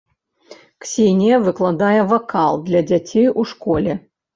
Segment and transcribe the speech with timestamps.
[0.85, 4.05] Ксенія выкладае вакал для дзяцей у школе.